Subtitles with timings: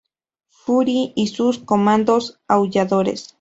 [0.49, 3.29] Fury y sus Comandos Aulladores".